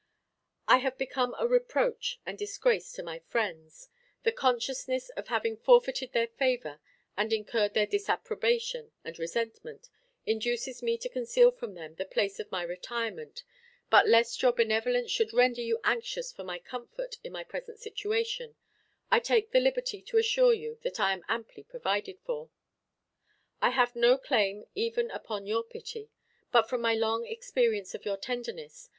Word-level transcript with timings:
I 0.67 0.79
have 0.79 0.97
become 0.97 1.35
a 1.37 1.45
reproach 1.47 2.19
and 2.25 2.35
disgrace 2.35 2.91
to 2.93 3.03
my 3.03 3.19
friends. 3.19 3.87
The 4.23 4.31
consciousness 4.31 5.09
of 5.09 5.27
having 5.27 5.57
forfeited 5.57 6.11
their 6.11 6.25
favor 6.25 6.79
and 7.15 7.31
incurred 7.31 7.75
their 7.75 7.85
disapprobation 7.85 8.93
and 9.03 9.19
resentment 9.19 9.89
induces 10.25 10.81
me 10.81 10.97
to 10.97 11.07
conceal 11.09 11.51
from 11.51 11.75
them 11.75 11.93
the 11.93 12.05
place 12.05 12.39
of 12.39 12.51
my 12.51 12.63
retirement; 12.63 13.43
but 13.91 14.07
lest 14.07 14.41
your 14.41 14.53
benevolence 14.53 15.11
should 15.11 15.33
render 15.33 15.61
you 15.61 15.79
anxious 15.83 16.31
for 16.31 16.43
my 16.43 16.57
comfort 16.57 17.17
in 17.23 17.31
my 17.31 17.43
present 17.43 17.77
situation, 17.77 18.55
I 19.11 19.19
take 19.19 19.51
the 19.51 19.59
liberty 19.59 20.01
to 20.01 20.17
assure 20.17 20.51
you 20.53 20.79
that 20.81 20.99
I 20.99 21.13
am 21.13 21.23
amply 21.27 21.61
provided 21.63 22.19
for. 22.21 22.49
I 23.61 23.69
have 23.69 23.95
no 23.95 24.17
claim 24.17 24.65
even 24.73 25.11
upon 25.11 25.45
your 25.45 25.61
pity; 25.61 26.09
but 26.51 26.67
from 26.67 26.81
my 26.81 26.95
long 26.95 27.27
experience 27.27 27.93
of 27.93 28.03
your 28.03 28.17
tenderness. 28.17 28.89